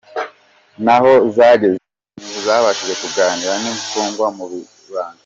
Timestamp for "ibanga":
4.87-5.19